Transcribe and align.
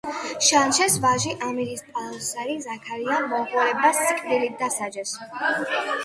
შანშეს 0.45 0.93
ვაჟი 1.01 1.33
ამირსპასალარი 1.47 2.55
ზაქარია 2.63 3.17
მონღოლებმა 3.33 3.91
სიკვდილით 3.99 4.57
დასაჯეს. 4.63 5.13